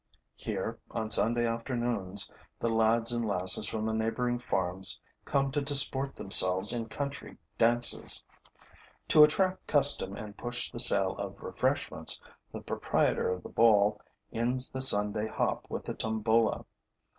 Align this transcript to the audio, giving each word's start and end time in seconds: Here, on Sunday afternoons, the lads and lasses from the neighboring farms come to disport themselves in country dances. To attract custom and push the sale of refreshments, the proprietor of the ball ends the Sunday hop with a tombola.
Here, 0.33 0.79
on 0.89 1.11
Sunday 1.11 1.45
afternoons, 1.45 2.31
the 2.59 2.69
lads 2.69 3.11
and 3.11 3.23
lasses 3.23 3.67
from 3.67 3.85
the 3.85 3.93
neighboring 3.93 4.39
farms 4.39 4.99
come 5.25 5.51
to 5.51 5.61
disport 5.61 6.15
themselves 6.15 6.73
in 6.73 6.87
country 6.87 7.37
dances. 7.59 8.23
To 9.09 9.23
attract 9.23 9.67
custom 9.67 10.15
and 10.17 10.35
push 10.35 10.71
the 10.71 10.79
sale 10.79 11.15
of 11.17 11.39
refreshments, 11.39 12.19
the 12.51 12.61
proprietor 12.61 13.29
of 13.29 13.43
the 13.43 13.49
ball 13.49 14.01
ends 14.33 14.71
the 14.71 14.81
Sunday 14.81 15.27
hop 15.27 15.67
with 15.69 15.87
a 15.87 15.93
tombola. 15.93 16.65